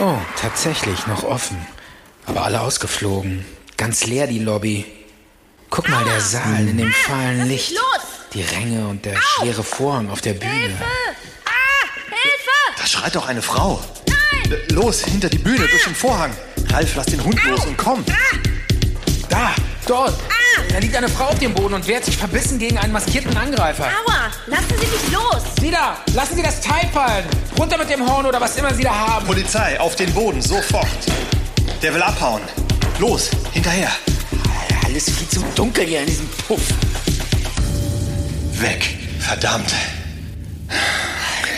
[0.00, 1.58] Oh, tatsächlich, noch offen.
[2.24, 3.44] Aber alle ausgeflogen.
[3.76, 4.86] Ganz leer die Lobby.
[5.68, 7.74] Guck mal, der Saal in dem fahlen Licht.
[8.32, 10.78] Die Ränge und der schwere Vorhang auf der Bühne.
[10.80, 12.80] Ah, Hilfe!
[12.80, 13.82] Da schreit doch eine Frau.
[14.06, 14.60] Nein!
[14.70, 16.32] Los, hinter die Bühne, durch den Vorhang.
[16.70, 18.02] Ralf, lass den Hund los und komm.
[19.28, 19.54] Da,
[19.86, 20.14] dort.
[20.70, 23.84] Da liegt eine Frau auf dem Boden und wehrt sich verbissen gegen einen maskierten Angreifer.
[23.84, 24.30] Aua!
[24.46, 25.42] Lassen Sie mich los!
[25.60, 27.24] Sie da, lassen Sie das Teil fallen.
[27.58, 29.26] Runter mit dem Horn oder was immer Sie da haben.
[29.26, 30.86] Polizei, auf den Boden, sofort.
[31.82, 32.42] Der will abhauen.
[32.98, 33.90] Los, hinterher.
[34.84, 36.62] Alles viel zu dunkel hier in diesem Puff.
[38.52, 38.98] Weg.
[39.20, 39.72] Verdammt.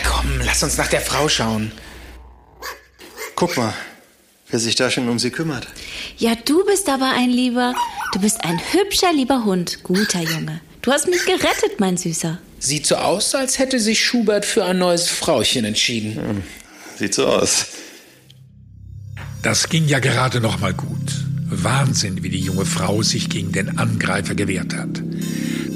[0.03, 1.71] Komm, lass uns nach der Frau schauen.
[3.35, 3.73] Guck mal,
[4.49, 5.67] wer sich da schon um sie kümmert.
[6.17, 7.73] Ja, du bist aber ein lieber.
[8.11, 9.83] Du bist ein hübscher, lieber Hund.
[9.83, 10.59] Guter Junge.
[10.81, 12.39] Du hast mich gerettet, mein Süßer.
[12.59, 16.43] Sieht so aus, als hätte sich Schubert für ein neues Frauchen entschieden.
[16.97, 17.67] Sieht so aus.
[19.41, 21.25] Das ging ja gerade noch mal gut.
[21.45, 25.01] Wahnsinn, wie die junge Frau sich gegen den Angreifer gewehrt hat.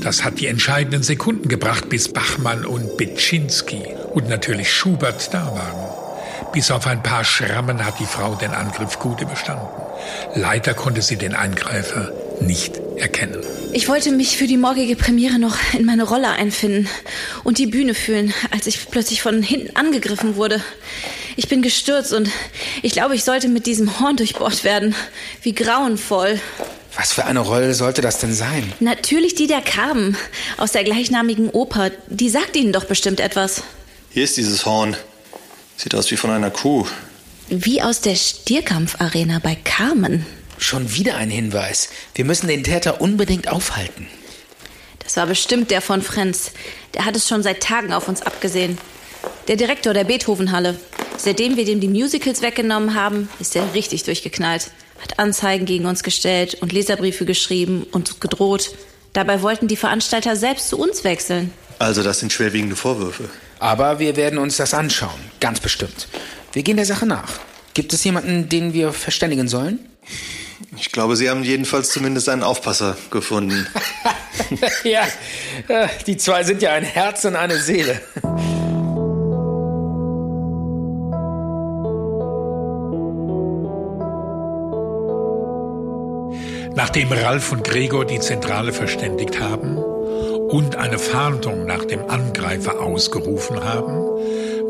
[0.02, 3.82] Das hat die entscheidenden Sekunden gebracht, bis Bachmann und Bitschinski
[4.14, 6.52] und natürlich Schubert da waren.
[6.52, 9.68] Bis auf ein paar Schrammen hat die Frau den Angriff gut überstanden.
[10.36, 13.42] Leider konnte sie den Angreifer nicht erkennen.
[13.74, 16.88] Ich wollte mich für die morgige Premiere noch in meine Rolle einfinden
[17.44, 20.64] und die Bühne fühlen, als ich plötzlich von hinten angegriffen wurde.
[21.36, 22.30] Ich bin gestürzt und
[22.82, 24.96] ich glaube, ich sollte mit diesem Horn durchbohrt werden.
[25.42, 26.40] Wie grauenvoll.
[26.96, 28.72] Was für eine Rolle sollte das denn sein?
[28.80, 30.16] Natürlich die der Carmen
[30.56, 31.92] aus der gleichnamigen Oper.
[32.08, 33.64] Die sagt Ihnen doch bestimmt etwas.
[34.12, 34.96] Hier ist dieses Horn.
[35.76, 36.86] Sieht aus wie von einer Kuh.
[37.50, 40.26] Wie aus der Stierkampfarena bei Carmen.
[40.58, 41.90] Schon wieder ein Hinweis.
[42.14, 44.08] Wir müssen den Täter unbedingt aufhalten.
[45.00, 46.52] Das war bestimmt der von Frenz.
[46.94, 48.78] Der hat es schon seit Tagen auf uns abgesehen.
[49.48, 50.80] Der Direktor der Beethovenhalle.
[51.18, 54.72] Seitdem wir dem die Musicals weggenommen haben, ist er richtig durchgeknallt.
[55.02, 58.72] Hat Anzeigen gegen uns gestellt und Leserbriefe geschrieben und gedroht.
[59.14, 61.54] Dabei wollten die Veranstalter selbst zu uns wechseln.
[61.80, 63.30] Also, das sind schwerwiegende Vorwürfe.
[63.60, 65.20] Aber wir werden uns das anschauen.
[65.40, 66.08] Ganz bestimmt.
[66.54, 67.40] Wir gehen der Sache nach.
[67.74, 69.80] Gibt es jemanden, den wir verständigen sollen?
[70.78, 73.68] Ich glaube, Sie haben jedenfalls zumindest einen Aufpasser gefunden.
[74.84, 75.04] ja,
[75.68, 78.02] äh, die zwei sind ja ein Herz und eine Seele.
[86.76, 93.64] Nachdem Ralf und Gregor die Zentrale verständigt haben und eine Fahndung nach dem Angreifer ausgerufen
[93.64, 94.06] haben,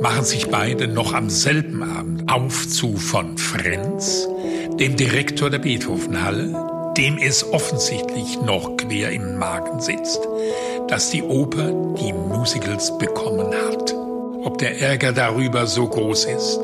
[0.02, 4.28] machen sich beide noch am selben Abend auf zu von Frenz,
[4.80, 10.20] dem Direktor der Beethovenhalle, dem es offensichtlich noch quer im Magen sitzt,
[10.88, 13.94] dass die Oper die Musicals bekommen hat.
[14.44, 16.60] Ob der Ärger darüber so groß ist,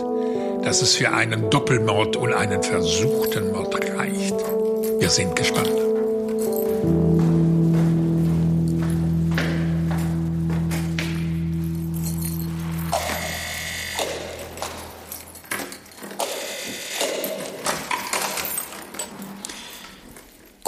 [0.63, 4.35] dass es für einen Doppelmord und einen versuchten Mord reicht.
[4.99, 5.90] Wir sind gespannt.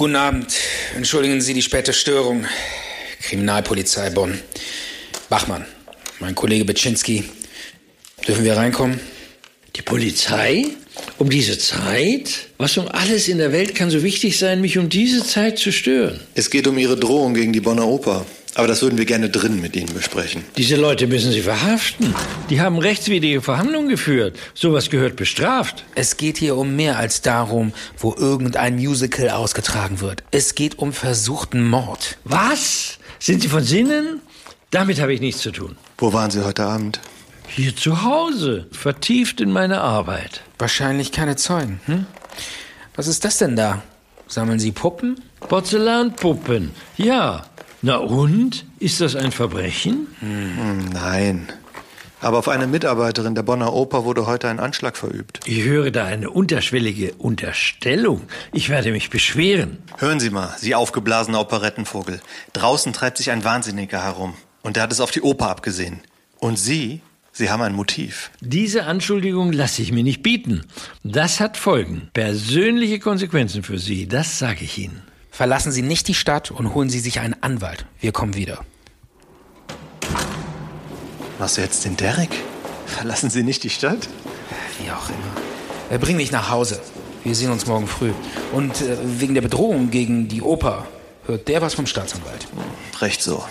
[0.03, 0.53] Guten Abend.
[0.97, 2.43] Entschuldigen Sie die späte Störung.
[3.21, 4.37] Kriminalpolizei Bonn.
[5.29, 5.65] Bachmann,
[6.19, 7.23] mein Kollege Betschinski.
[8.27, 8.99] Dürfen wir reinkommen?
[9.77, 10.65] Die Polizei?
[11.19, 12.49] Um diese Zeit?
[12.57, 15.71] Was um alles in der Welt kann so wichtig sein, mich um diese Zeit zu
[15.71, 16.19] stören?
[16.35, 18.25] Es geht um Ihre Drohung gegen die Bonner Oper.
[18.55, 20.43] Aber das würden wir gerne drin mit Ihnen besprechen.
[20.57, 22.13] Diese Leute müssen Sie verhaften.
[22.49, 24.37] Die haben rechtswidrige Verhandlungen geführt.
[24.53, 25.83] Sowas gehört bestraft.
[25.95, 30.23] Es geht hier um mehr als darum, wo irgendein Musical ausgetragen wird.
[30.29, 32.17] Es geht um versuchten Mord.
[32.25, 32.99] Was?
[33.19, 34.21] Sind Sie von Sinnen?
[34.69, 35.75] Damit habe ich nichts zu tun.
[35.97, 36.99] Wo waren Sie heute Abend?
[37.47, 40.41] Hier zu Hause, vertieft in meine Arbeit.
[40.57, 41.79] Wahrscheinlich keine Zeugen.
[41.85, 42.05] Hm?
[42.95, 43.81] Was ist das denn da?
[44.27, 45.19] Sammeln Sie Puppen?
[45.39, 46.71] Porzellanpuppen.
[46.97, 47.45] Ja.
[47.85, 48.65] Na und?
[48.79, 50.07] Ist das ein Verbrechen?
[50.21, 51.49] Hm, nein.
[52.21, 55.41] Aber auf eine Mitarbeiterin der Bonner Oper wurde heute ein Anschlag verübt.
[55.45, 58.21] Ich höre da eine unterschwellige Unterstellung.
[58.53, 59.79] Ich werde mich beschweren.
[59.97, 62.21] Hören Sie mal, Sie aufgeblasener Operettenvogel.
[62.53, 64.33] Draußen treibt sich ein Wahnsinniger herum.
[64.61, 65.99] Und der hat es auf die Oper abgesehen.
[66.39, 67.01] Und Sie
[67.35, 68.29] Sie haben ein Motiv.
[68.41, 70.61] Diese Anschuldigung lasse ich mir nicht bieten.
[71.03, 72.09] Das hat Folgen.
[72.13, 75.01] Persönliche Konsequenzen für Sie, das sage ich Ihnen.
[75.33, 77.87] Verlassen Sie nicht die Stadt und holen Sie sich einen Anwalt.
[77.99, 78.63] Wir kommen wieder.
[81.39, 82.29] Machst du jetzt den Derek?
[82.85, 84.07] Verlassen Sie nicht die Stadt?
[84.79, 85.97] Wie auch immer.
[85.97, 86.79] Bring mich nach Hause.
[87.23, 88.11] Wir sehen uns morgen früh.
[88.51, 90.85] Und äh, wegen der Bedrohung gegen die Oper
[91.25, 92.47] hört der was vom Staatsanwalt.
[93.01, 93.43] Recht so.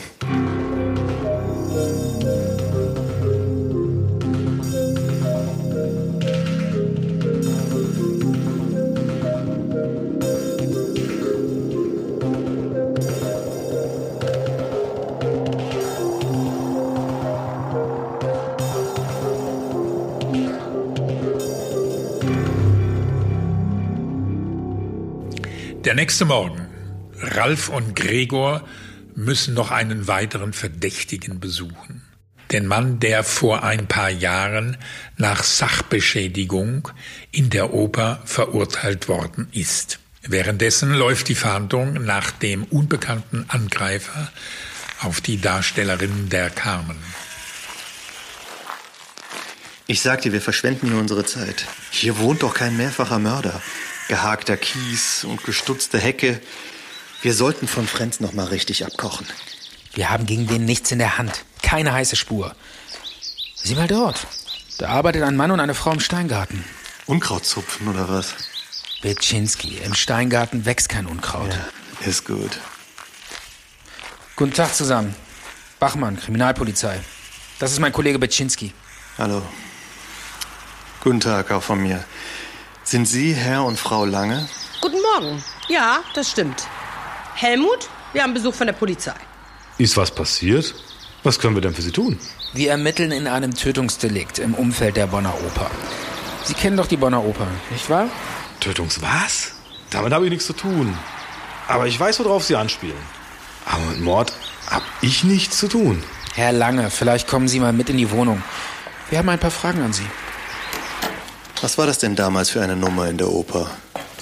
[25.92, 26.68] Der nächste Morgen.
[27.20, 28.66] Ralf und Gregor
[29.14, 32.00] müssen noch einen weiteren Verdächtigen besuchen.
[32.50, 34.78] Den Mann, der vor ein paar Jahren
[35.18, 36.88] nach Sachbeschädigung
[37.30, 39.98] in der Oper verurteilt worden ist.
[40.22, 44.32] Währenddessen läuft die Fahndung nach dem unbekannten Angreifer
[45.02, 46.96] auf die Darstellerin der Carmen.
[49.86, 51.66] Ich sag dir, wir verschwenden hier unsere Zeit.
[51.90, 53.60] Hier wohnt doch kein mehrfacher Mörder.
[54.08, 56.40] Gehakter Kies und gestutzte Hecke.
[57.22, 59.26] Wir sollten von Frenz noch mal richtig abkochen.
[59.94, 61.44] Wir haben gegen den nichts in der Hand.
[61.62, 62.54] Keine heiße Spur.
[63.54, 64.26] Sieh mal dort.
[64.78, 66.64] Da arbeitet ein Mann und eine Frau im Steingarten.
[67.06, 68.34] Unkraut zupfen oder was?
[69.02, 71.52] Betschinski, im Steingarten wächst kein Unkraut.
[71.52, 72.58] Ja, ist gut.
[74.36, 75.14] Guten Tag zusammen.
[75.78, 77.00] Bachmann, Kriminalpolizei.
[77.58, 78.72] Das ist mein Kollege Betschinski.
[79.18, 79.42] Hallo.
[81.02, 82.04] Guten Tag auch von mir.
[82.84, 84.48] Sind Sie Herr und Frau Lange?
[84.80, 85.42] Guten Morgen.
[85.68, 86.66] Ja, das stimmt.
[87.34, 89.14] Helmut, wir haben Besuch von der Polizei.
[89.78, 90.74] Ist was passiert?
[91.22, 92.18] Was können wir denn für Sie tun?
[92.52, 95.70] Wir ermitteln in einem Tötungsdelikt im Umfeld der Bonner Oper.
[96.44, 98.08] Sie kennen doch die Bonner Oper, nicht wahr?
[98.58, 99.52] Tötungs was?
[99.90, 100.96] Damit habe ich nichts zu tun.
[101.68, 102.98] Aber ich weiß, worauf Sie anspielen.
[103.64, 104.32] Aber mit Mord
[104.68, 106.02] habe ich nichts zu tun.
[106.34, 108.42] Herr Lange, vielleicht kommen Sie mal mit in die Wohnung.
[109.08, 110.06] Wir haben ein paar Fragen an Sie.
[111.62, 113.70] Was war das denn damals für eine Nummer in der Oper?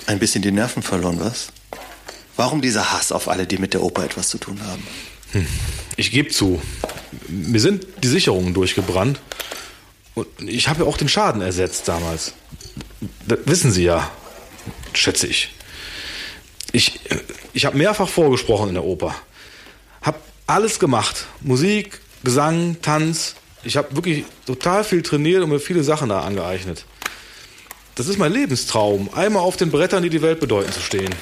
[0.07, 1.49] Ein bisschen die Nerven verloren, was?
[2.37, 4.87] Warum dieser Hass auf alle, die mit der Oper etwas zu tun haben?
[5.33, 5.47] Hm.
[5.97, 6.61] Ich gebe zu,
[7.29, 9.21] mir sind die Sicherungen durchgebrannt.
[10.15, 12.35] Und ich habe ja auch den Schaden ersetzt damals.
[13.27, 14.11] Das wissen Sie ja,
[14.93, 15.55] schätze ich.
[16.73, 17.01] Ich,
[17.55, 19.15] ich habe mehrfach vorgesprochen in der Oper.
[20.03, 21.25] Hab alles gemacht.
[21.41, 23.35] Musik, Gesang, Tanz.
[23.65, 26.85] Ich habe wirklich total viel trainiert und mir viele Sachen da angeeignet.
[27.95, 31.15] Das ist mein Lebenstraum, einmal auf den Brettern, die die Welt bedeuten, zu stehen.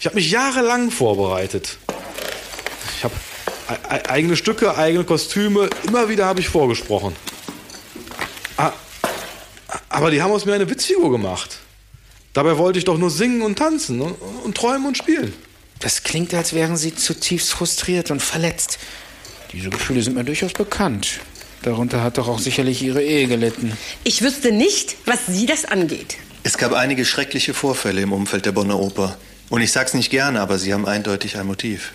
[0.00, 1.78] Ich habe mich jahrelang vorbereitet.
[2.96, 3.14] Ich habe
[4.08, 7.14] eigene Stücke, eigene Kostüme, immer wieder habe ich vorgesprochen.
[9.88, 11.58] Aber die haben aus mir eine Witzfigur gemacht.
[12.32, 14.12] Dabei wollte ich doch nur singen und tanzen und,
[14.44, 15.34] und träumen und spielen.
[15.80, 18.78] Das klingt, als wären Sie zutiefst frustriert und verletzt.
[19.52, 21.20] Diese Gefühle sind mir durchaus bekannt.
[21.62, 23.76] Darunter hat doch auch sicherlich Ihre Ehe gelitten.
[24.04, 26.16] Ich wüsste nicht, was Sie das angeht.
[26.42, 29.16] Es gab einige schreckliche Vorfälle im Umfeld der Bonner Oper.
[29.50, 31.92] Und ich sag's nicht gerne, aber sie haben eindeutig ein Motiv.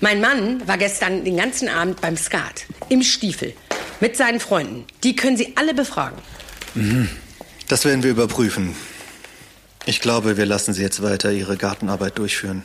[0.00, 2.66] Mein Mann war gestern den ganzen Abend beim Skat.
[2.88, 3.54] Im Stiefel.
[4.00, 4.84] Mit seinen Freunden.
[5.02, 6.18] Die können Sie alle befragen.
[7.68, 8.74] Das werden wir überprüfen.
[9.86, 12.64] Ich glaube, wir lassen Sie jetzt weiter Ihre Gartenarbeit durchführen.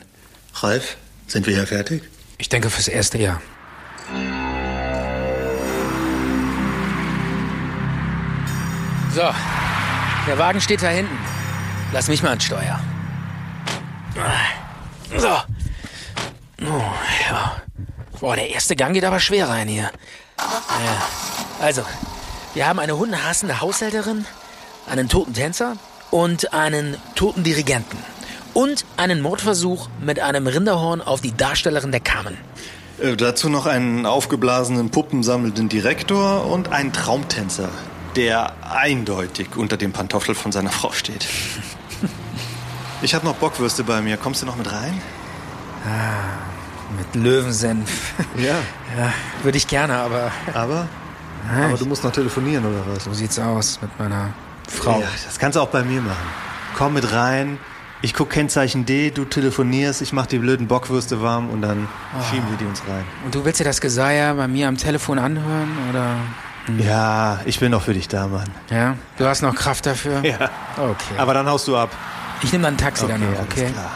[0.54, 2.02] Ralf, sind wir hier fertig?
[2.38, 3.42] Ich denke fürs erste Jahr.
[9.16, 9.22] So,
[10.26, 11.16] der Wagen steht da hinten.
[11.90, 12.78] Lass mich mal ans Steuer.
[15.16, 15.28] So.
[16.60, 16.82] Oh,
[17.30, 17.56] ja.
[18.20, 19.84] Boah, der erste Gang geht aber schwer rein hier.
[20.38, 21.62] Ja.
[21.62, 21.82] Also,
[22.52, 24.26] wir haben eine hundehassende Haushälterin,
[24.86, 25.78] einen toten Tänzer
[26.10, 27.96] und einen toten Dirigenten.
[28.52, 32.36] Und einen Mordversuch mit einem Rinderhorn auf die Darstellerin der Carmen.
[33.00, 37.70] Äh, dazu noch einen aufgeblasenen puppensammelnden Direktor und einen Traumtänzer,
[38.16, 41.26] der eindeutig unter dem Pantoffel von seiner Frau steht.
[43.02, 44.16] Ich habe noch Bockwürste bei mir.
[44.16, 44.98] Kommst du noch mit rein?
[46.96, 48.14] Mit Löwensenf.
[48.38, 48.54] Ja.
[48.96, 50.88] Ja, würde ich gerne, aber Aber?
[51.54, 53.04] Ja, Aber du musst noch telefonieren, oder was?
[53.04, 54.30] so sieht's aus mit meiner
[54.66, 54.98] Frau.
[54.98, 56.16] Ja, das kannst du auch bei mir machen.
[56.76, 57.58] Komm mit rein.
[58.00, 61.88] Ich guck Kennzeichen D, du telefonierst, ich mach die blöden Bockwürste warm und dann
[62.30, 63.04] schieben wir die uns rein.
[63.26, 66.16] Und du willst dir das Geseier bei mir am Telefon anhören, oder?
[66.78, 68.48] Ja, ich bin noch für dich da, Mann.
[68.70, 68.96] Ja?
[69.18, 70.24] Du hast noch Kraft dafür?
[70.24, 70.50] Ja.
[70.76, 71.14] Okay.
[71.16, 71.90] Aber dann haust du ab.
[72.42, 73.70] ich nehme dann ein Taxi danach, alles okay?
[73.72, 73.90] klar.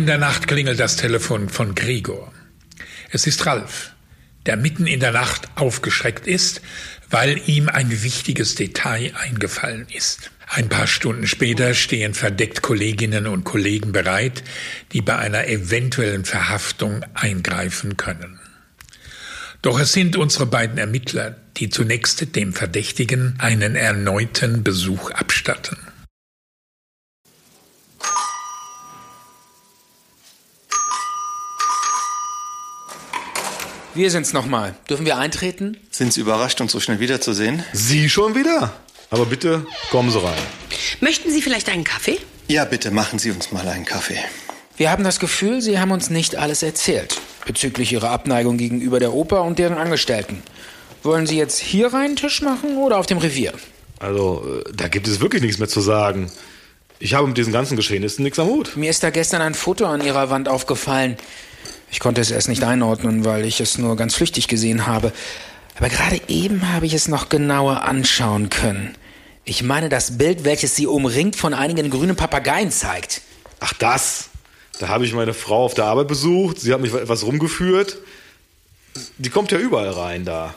[0.00, 2.32] In der Nacht klingelt das Telefon von Gregor.
[3.10, 3.90] Es ist Ralf,
[4.46, 6.62] der mitten in der Nacht aufgeschreckt ist,
[7.10, 10.30] weil ihm ein wichtiges Detail eingefallen ist.
[10.48, 14.42] Ein paar Stunden später stehen verdeckt Kolleginnen und Kollegen bereit,
[14.92, 18.40] die bei einer eventuellen Verhaftung eingreifen können.
[19.60, 25.76] Doch es sind unsere beiden Ermittler, die zunächst dem Verdächtigen einen erneuten Besuch abstatten.
[33.94, 34.74] Wir sind's nochmal.
[34.88, 35.76] Dürfen wir eintreten?
[35.90, 37.64] Sind Sie überrascht, uns so schnell wiederzusehen?
[37.72, 38.72] Sie schon wieder?
[39.10, 40.38] Aber bitte kommen Sie rein.
[41.00, 42.18] Möchten Sie vielleicht einen Kaffee?
[42.46, 44.18] Ja, bitte machen Sie uns mal einen Kaffee.
[44.76, 47.20] Wir haben das Gefühl, Sie haben uns nicht alles erzählt.
[47.46, 50.42] Bezüglich Ihrer Abneigung gegenüber der Oper und deren Angestellten.
[51.02, 53.54] Wollen Sie jetzt hier rein Tisch machen oder auf dem Revier?
[53.98, 56.30] Also, äh, da gibt es wirklich nichts mehr zu sagen.
[57.00, 58.76] Ich habe mit diesen ganzen Geschehnissen nichts am Hut.
[58.76, 61.16] Mir ist da gestern ein Foto an Ihrer Wand aufgefallen.
[61.90, 65.12] Ich konnte es erst nicht einordnen, weil ich es nur ganz flüchtig gesehen habe.
[65.76, 68.94] Aber gerade eben habe ich es noch genauer anschauen können.
[69.44, 73.22] Ich meine das Bild, welches Sie umringt von einigen grünen Papageien zeigt.
[73.60, 74.28] Ach, das.
[74.78, 76.60] Da habe ich meine Frau auf der Arbeit besucht.
[76.60, 77.98] Sie hat mich etwas rumgeführt.
[79.18, 80.54] Die kommt ja überall rein da.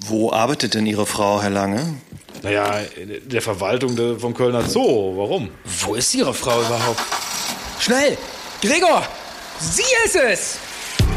[0.00, 1.94] Wo arbeitet denn Ihre Frau, Herr Lange?
[2.42, 5.16] Naja, in der Verwaltung vom Kölner Zoo.
[5.16, 5.50] Warum?
[5.64, 7.00] Wo ist Ihre Frau überhaupt?
[7.78, 8.16] Schnell!
[8.62, 9.06] Gregor!
[9.60, 10.58] Sie ist es!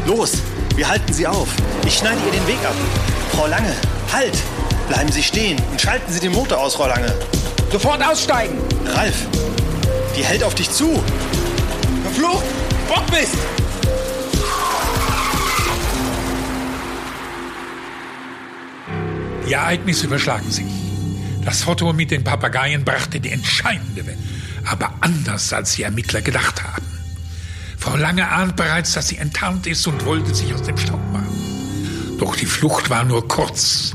[0.06, 0.42] Los,
[0.76, 1.48] wir halten Sie auf.
[1.86, 2.74] Ich schneide ihr den Weg ab.
[3.32, 3.74] Frau Lange,
[4.12, 4.36] halt!
[4.86, 7.10] Bleiben Sie stehen und schalten Sie den Motor aus, Frau Lange.
[7.72, 8.58] Sofort aussteigen!
[8.84, 9.26] Ralf,
[10.14, 11.02] die hält auf dich zu.
[12.14, 12.44] Flucht!
[12.86, 13.34] Bockmist!
[19.48, 20.66] Die Ereignisse überschlagen sich.
[21.46, 24.22] Das Foto mit den Papageien brachte die entscheidende Wende.
[24.66, 26.93] Aber anders, als die Ermittler gedacht haben.
[27.84, 32.16] Frau Lange ahnt bereits, dass sie enttarnt ist und wollte sich aus dem Staub machen.
[32.18, 33.94] Doch die Flucht war nur kurz.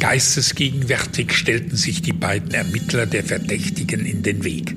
[0.00, 4.74] Geistesgegenwärtig stellten sich die beiden Ermittler der Verdächtigen in den Weg.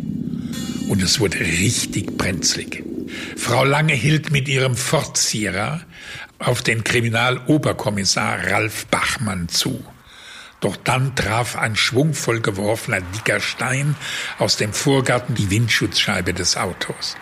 [0.88, 2.84] Und es wurde richtig brenzlig.
[3.36, 5.82] Frau Lange hielt mit ihrem Fortzieher
[6.38, 9.84] auf den Kriminaloberkommissar Ralf Bachmann zu.
[10.60, 13.96] Doch dann traf ein schwungvoll geworfener dicker Stein
[14.38, 17.16] aus dem Vorgarten die Windschutzscheibe des Autos.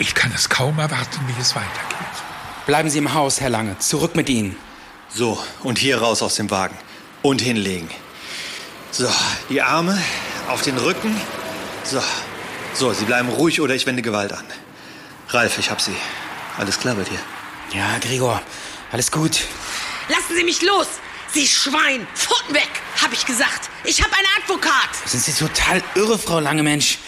[0.00, 2.24] Ich kann es kaum erwarten, wie es weitergeht.
[2.64, 3.78] Bleiben Sie im Haus, Herr Lange.
[3.80, 4.56] Zurück mit Ihnen.
[5.14, 6.74] So, und hier raus aus dem Wagen.
[7.20, 7.90] Und hinlegen.
[8.92, 9.12] So,
[9.50, 10.00] die Arme
[10.48, 11.14] auf den Rücken.
[11.84, 12.02] So.
[12.72, 14.44] So, Sie bleiben ruhig oder ich wende Gewalt an.
[15.28, 15.94] Ralf, ich hab Sie.
[16.56, 17.18] Alles klar bei dir?
[17.74, 18.40] Ja, Gregor,
[18.92, 19.40] alles gut.
[20.08, 20.86] Lassen Sie mich los!
[21.32, 22.06] Sie Schwein!
[22.14, 22.70] Pfoten weg,
[23.02, 23.68] hab ich gesagt.
[23.84, 24.88] Ich hab einen Advokat.
[25.04, 26.98] Sind Sie total irre, Frau Langemensch?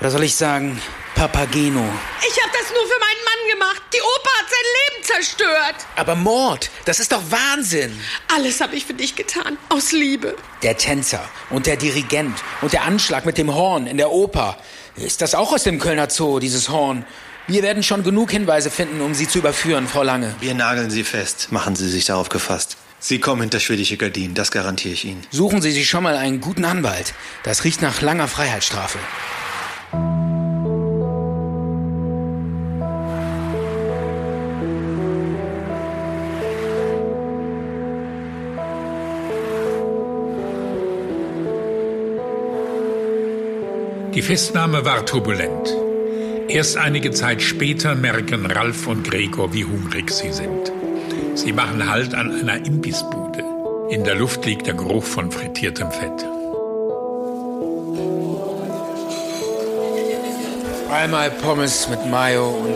[0.00, 0.82] Oder soll ich sagen,
[1.14, 1.84] Papageno?
[2.26, 3.82] Ich hab das nur für meinen Mann gemacht.
[3.94, 5.86] Die Oper hat sein Leben zerstört.
[5.96, 7.98] Aber Mord, das ist doch Wahnsinn.
[8.34, 9.56] Alles hab ich für dich getan.
[9.68, 10.36] Aus Liebe.
[10.62, 14.58] Der Tänzer und der Dirigent und der Anschlag mit dem Horn in der Oper.
[14.96, 17.04] Ist das auch aus dem Kölner Zoo, dieses Horn?
[17.46, 20.34] Wir werden schon genug Hinweise finden, um Sie zu überführen, Frau Lange.
[20.40, 21.48] Wir nageln Sie fest.
[21.50, 22.76] Machen Sie sich darauf gefasst.
[23.00, 25.26] Sie kommen hinter schwedische Gardinen, das garantiere ich Ihnen.
[25.30, 27.12] Suchen Sie sich schon mal einen guten Anwalt.
[27.42, 28.98] Das riecht nach langer Freiheitsstrafe.
[44.14, 45.74] Die Festnahme war turbulent.
[46.46, 50.70] Erst einige Zeit später merken Ralf und Gregor, wie hungrig sie sind.
[51.34, 53.42] Sie machen Halt an einer Imbissbude.
[53.90, 56.24] In der Luft liegt der Geruch von frittiertem Fett.
[60.92, 62.72] Einmal Pommes mit Mayo und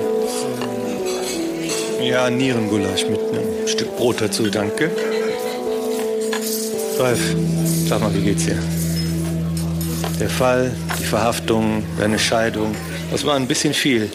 [2.05, 4.91] Ja, Nierengulasch mit einem Stück Brot dazu, danke.
[6.99, 7.21] Ralf,
[7.87, 8.59] sag mal, wie geht's dir?
[10.21, 12.75] Der Fall, die Verhaftung, deine Scheidung,
[13.11, 14.11] das war ein bisschen viel.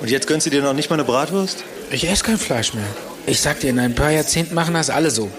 [0.00, 1.64] Und jetzt gönnst du dir noch nicht mal eine Bratwurst?
[1.90, 2.84] Ich esse kein Fleisch mehr.
[3.26, 5.30] Ich sag dir, in ein paar Jahrzehnten machen das alle so.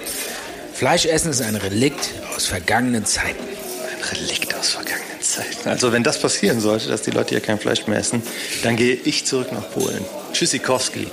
[0.74, 3.44] Fleisch essen ist ein Relikt aus vergangenen Zeiten.
[3.44, 5.70] Ein Relikt aus vergangenen Zeiten.
[5.70, 8.24] Also wenn das passieren sollte, dass die Leute hier kein Fleisch mehr essen,
[8.64, 10.04] dann gehe ich zurück nach Polen.
[10.34, 11.08] Tschüssikowski.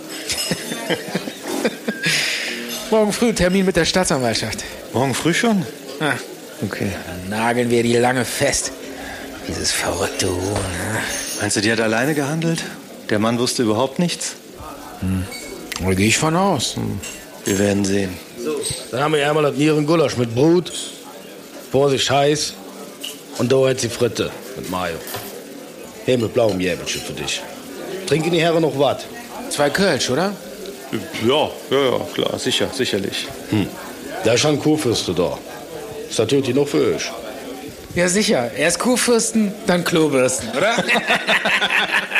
[2.90, 4.64] Morgen früh Termin mit der Staatsanwaltschaft.
[4.92, 5.64] Morgen früh schon?
[6.00, 6.12] Ah,
[6.62, 6.88] Okay.
[7.06, 8.70] dann nageln wir die lange fest.
[9.48, 10.40] Dieses verrückte Huhn.
[10.40, 11.00] Ne?
[11.40, 12.62] Meinst du, die hat alleine gehandelt?
[13.10, 14.36] Der Mann wusste überhaupt nichts?
[15.80, 16.76] Da gehe ich von aus.
[17.44, 18.16] Wir werden sehen.
[18.90, 20.72] Dann haben wir einmal das Nierengulasch mit Brot.
[21.70, 22.54] Vorsicht heiß.
[23.38, 24.96] Und da jetzt die Fritte mit Mayo.
[26.04, 27.42] Hey, mit blauem Jäbelchen für dich.
[28.06, 29.04] Trinken die Herren noch was?
[29.50, 30.32] Zwei Kölsch, oder?
[31.26, 33.26] Ja, ja, ja, klar, sicher, sicherlich.
[33.50, 33.66] Hm.
[34.24, 35.36] Da ist schon ein Kurfürste da.
[36.08, 37.10] Ist natürlich noch für euch.
[37.94, 38.50] Ja, sicher.
[38.56, 40.74] Erst Kuhfürsten, dann Klobürsten, oder?